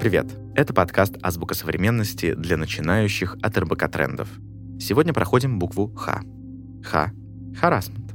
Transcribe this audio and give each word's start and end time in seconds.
Привет! 0.00 0.26
Это 0.54 0.72
подкаст 0.72 1.16
«Азбука 1.22 1.54
современности» 1.54 2.34
для 2.34 2.56
начинающих 2.56 3.36
от 3.42 3.58
РБК 3.58 3.90
трендов. 3.90 4.28
Сегодня 4.78 5.12
проходим 5.12 5.58
букву 5.58 5.92
Х. 5.92 6.22
Х. 6.84 7.10
Харасмент. 7.60 8.14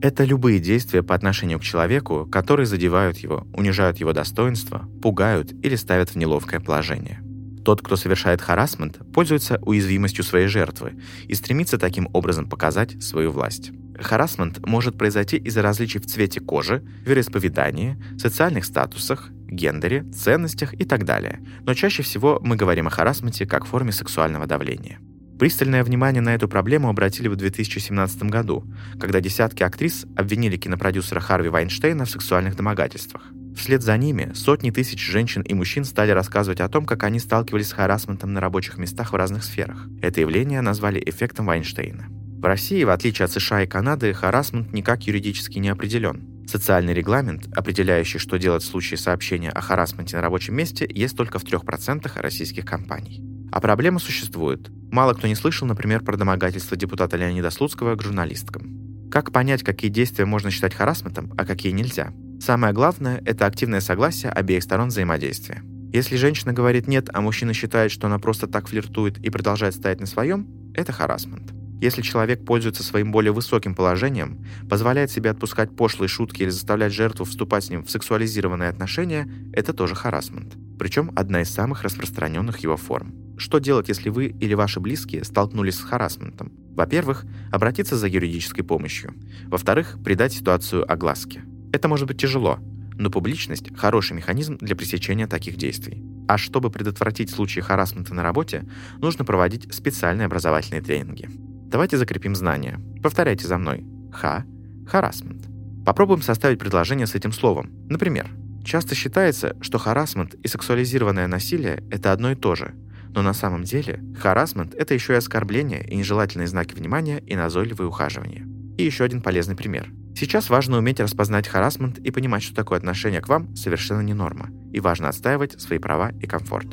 Это 0.00 0.24
любые 0.24 0.60
действия 0.60 1.02
по 1.02 1.14
отношению 1.14 1.58
к 1.58 1.62
человеку, 1.62 2.26
которые 2.32 2.64
задевают 2.64 3.18
его, 3.18 3.46
унижают 3.52 3.98
его 3.98 4.14
достоинство, 4.14 4.88
пугают 5.02 5.52
или 5.62 5.76
ставят 5.76 6.08
в 6.08 6.16
неловкое 6.16 6.60
положение. 6.60 7.20
Тот, 7.66 7.82
кто 7.82 7.96
совершает 7.96 8.40
харасмент, 8.40 9.00
пользуется 9.12 9.58
уязвимостью 9.60 10.24
своей 10.24 10.46
жертвы 10.46 10.94
и 11.28 11.34
стремится 11.34 11.76
таким 11.76 12.08
образом 12.14 12.48
показать 12.48 13.02
свою 13.02 13.30
власть. 13.30 13.72
Харасмент 13.98 14.64
может 14.66 14.98
произойти 14.98 15.36
из-за 15.36 15.62
различий 15.62 16.00
в 16.00 16.06
цвете 16.06 16.40
кожи, 16.40 16.82
вероисповедании, 17.04 17.96
социальных 18.18 18.64
статусах, 18.64 19.30
гендере, 19.48 20.04
ценностях 20.12 20.74
и 20.74 20.84
так 20.84 21.04
далее. 21.04 21.40
Но 21.62 21.74
чаще 21.74 22.02
всего 22.02 22.40
мы 22.42 22.56
говорим 22.56 22.86
о 22.86 22.90
харасменте 22.90 23.46
как 23.46 23.66
форме 23.66 23.92
сексуального 23.92 24.46
давления. 24.46 24.98
Пристальное 25.38 25.82
внимание 25.82 26.22
на 26.22 26.34
эту 26.34 26.48
проблему 26.48 26.88
обратили 26.88 27.26
в 27.26 27.36
2017 27.36 28.22
году, 28.24 28.64
когда 29.00 29.20
десятки 29.20 29.64
актрис 29.64 30.06
обвинили 30.16 30.56
кинопродюсера 30.56 31.20
Харви 31.20 31.48
Вайнштейна 31.48 32.04
в 32.04 32.10
сексуальных 32.10 32.56
домогательствах. 32.56 33.22
Вслед 33.56 33.82
за 33.82 33.96
ними 33.96 34.32
сотни 34.34 34.70
тысяч 34.70 35.00
женщин 35.00 35.42
и 35.42 35.54
мужчин 35.54 35.84
стали 35.84 36.12
рассказывать 36.12 36.60
о 36.60 36.68
том, 36.68 36.86
как 36.86 37.02
они 37.04 37.18
сталкивались 37.18 37.68
с 37.68 37.72
харасментом 37.72 38.32
на 38.32 38.40
рабочих 38.40 38.78
местах 38.78 39.12
в 39.12 39.16
разных 39.16 39.44
сферах. 39.44 39.88
Это 40.02 40.20
явление 40.20 40.60
назвали 40.60 41.02
эффектом 41.04 41.46
Вайнштейна. 41.46 42.06
В 42.44 42.46
России, 42.46 42.84
в 42.84 42.90
отличие 42.90 43.24
от 43.24 43.32
США 43.32 43.62
и 43.62 43.66
Канады, 43.66 44.12
харасмент 44.12 44.70
никак 44.74 45.04
юридически 45.04 45.58
не 45.58 45.70
определен. 45.70 46.44
Социальный 46.46 46.92
регламент, 46.92 47.48
определяющий, 47.56 48.18
что 48.18 48.36
делать 48.36 48.62
в 48.62 48.66
случае 48.66 48.98
сообщения 48.98 49.48
о 49.48 49.62
харасменте 49.62 50.16
на 50.16 50.20
рабочем 50.20 50.54
месте, 50.54 50.86
есть 50.86 51.16
только 51.16 51.38
в 51.38 51.44
3% 51.44 52.06
российских 52.20 52.66
компаний. 52.66 53.24
А 53.50 53.62
проблема 53.62 53.98
существует. 53.98 54.68
Мало 54.92 55.14
кто 55.14 55.26
не 55.26 55.36
слышал, 55.36 55.66
например, 55.66 56.04
про 56.04 56.18
домогательство 56.18 56.76
депутата 56.76 57.16
Леонида 57.16 57.50
Слуцкого 57.50 57.96
к 57.96 58.02
журналисткам. 58.02 59.08
Как 59.10 59.32
понять, 59.32 59.62
какие 59.62 59.90
действия 59.90 60.26
можно 60.26 60.50
считать 60.50 60.74
харасментом, 60.74 61.32
а 61.38 61.46
какие 61.46 61.72
нельзя? 61.72 62.12
Самое 62.42 62.74
главное– 62.74 63.22
это 63.24 63.46
активное 63.46 63.80
согласие 63.80 64.30
обеих 64.30 64.62
сторон 64.62 64.88
взаимодействия. 64.88 65.62
Если 65.94 66.16
женщина 66.16 66.52
говорит 66.52 66.88
«нет», 66.88 67.08
а 67.10 67.22
мужчина 67.22 67.54
считает, 67.54 67.90
что 67.90 68.06
она 68.06 68.18
просто 68.18 68.46
так 68.48 68.68
флиртует 68.68 69.16
и 69.16 69.30
продолжает 69.30 69.74
стоять 69.74 70.00
на 70.00 70.06
своем, 70.06 70.46
это 70.74 70.92
харасмент. 70.92 71.63
Если 71.84 72.00
человек 72.00 72.46
пользуется 72.46 72.82
своим 72.82 73.12
более 73.12 73.32
высоким 73.32 73.74
положением, 73.74 74.42
позволяет 74.70 75.10
себе 75.10 75.28
отпускать 75.28 75.76
пошлые 75.76 76.08
шутки 76.08 76.40
или 76.40 76.48
заставлять 76.48 76.94
жертву 76.94 77.26
вступать 77.26 77.64
с 77.64 77.68
ним 77.68 77.84
в 77.84 77.90
сексуализированные 77.90 78.70
отношения, 78.70 79.28
это 79.52 79.74
тоже 79.74 79.94
харасмент. 79.94 80.54
Причем 80.78 81.12
одна 81.14 81.42
из 81.42 81.50
самых 81.50 81.82
распространенных 81.82 82.60
его 82.60 82.78
форм. 82.78 83.12
Что 83.36 83.58
делать, 83.58 83.90
если 83.90 84.08
вы 84.08 84.28
или 84.28 84.54
ваши 84.54 84.80
близкие 84.80 85.24
столкнулись 85.24 85.74
с 85.74 85.82
харасментом? 85.82 86.54
Во-первых, 86.70 87.26
обратиться 87.52 87.98
за 87.98 88.08
юридической 88.08 88.62
помощью. 88.62 89.12
Во-вторых, 89.48 89.98
придать 90.02 90.32
ситуацию 90.32 90.90
огласке. 90.90 91.42
Это 91.70 91.86
может 91.88 92.08
быть 92.08 92.16
тяжело, 92.16 92.60
но 92.94 93.10
публичность– 93.10 93.76
хороший 93.76 94.14
механизм 94.14 94.56
для 94.56 94.74
пресечения 94.74 95.26
таких 95.26 95.58
действий. 95.58 96.02
А 96.28 96.38
чтобы 96.38 96.70
предотвратить 96.70 97.28
случаи 97.28 97.60
харасмента 97.60 98.14
на 98.14 98.22
работе, 98.22 98.64
нужно 99.02 99.26
проводить 99.26 99.70
специальные 99.74 100.24
образовательные 100.24 100.80
тренинги. 100.80 101.28
Давайте 101.74 101.96
закрепим 101.96 102.36
знания. 102.36 102.78
Повторяйте 103.02 103.48
за 103.48 103.58
мной. 103.58 103.84
Ха– 104.12 104.44
харасмент. 104.86 105.48
Попробуем 105.84 106.22
составить 106.22 106.60
предложение 106.60 107.08
с 107.08 107.16
этим 107.16 107.32
словом. 107.32 107.72
Например, 107.88 108.30
часто 108.64 108.94
считается, 108.94 109.56
что 109.60 109.78
харасмент 109.78 110.34
и 110.34 110.46
сексуализированное 110.46 111.26
насилие– 111.26 111.82
это 111.90 112.12
одно 112.12 112.30
и 112.30 112.36
то 112.36 112.54
же. 112.54 112.76
Но 113.08 113.22
на 113.22 113.34
самом 113.34 113.64
деле 113.64 114.04
харасмент– 114.16 114.72
это 114.78 114.94
еще 114.94 115.14
и 115.14 115.16
оскорбление 115.16 115.84
и 115.84 115.96
нежелательные 115.96 116.46
знаки 116.46 116.74
внимания 116.74 117.18
и 117.18 117.34
назойливые 117.34 117.88
ухаживания. 117.88 118.46
И 118.78 118.84
еще 118.84 119.02
один 119.02 119.20
полезный 119.20 119.56
пример. 119.56 119.90
Сейчас 120.14 120.50
важно 120.50 120.78
уметь 120.78 121.00
распознать 121.00 121.48
харасмент 121.48 121.98
и 121.98 122.12
понимать, 122.12 122.44
что 122.44 122.54
такое 122.54 122.78
отношение 122.78 123.20
к 123.20 123.26
вам 123.26 123.56
совершенно 123.56 124.02
не 124.02 124.14
норма. 124.14 124.48
И 124.72 124.78
важно 124.78 125.08
отстаивать 125.08 125.60
свои 125.60 125.80
права 125.80 126.12
и 126.22 126.26
комфорт. 126.28 126.68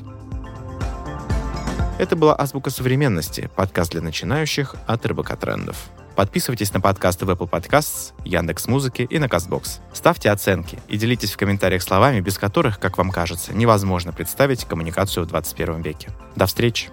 Это 2.02 2.16
была 2.16 2.36
«Азбука 2.36 2.72
современности», 2.72 3.48
подкаст 3.56 3.92
для 3.92 4.02
начинающих 4.02 4.76
от 4.88 5.06
РБК 5.06 5.38
Трендов. 5.38 5.78
Подписывайтесь 6.16 6.74
на 6.74 6.82
подкасты 6.82 7.28
в 7.28 7.30
Apple 7.30 7.48
Podcasts, 7.48 8.14
Яндекс 8.26 8.68
Музыки 8.68 9.04
и 9.08 9.20
на 9.20 9.26
Castbox. 9.26 9.82
Ставьте 9.94 10.32
оценки 10.32 10.80
и 10.88 10.98
делитесь 10.98 11.32
в 11.32 11.38
комментариях 11.38 11.84
словами, 11.84 12.20
без 12.20 12.40
которых, 12.40 12.80
как 12.80 12.98
вам 12.98 13.12
кажется, 13.12 13.54
невозможно 13.54 14.14
представить 14.14 14.66
коммуникацию 14.66 15.26
в 15.26 15.30
21 15.30 15.84
веке. 15.84 16.10
До 16.36 16.48
встречи! 16.48 16.90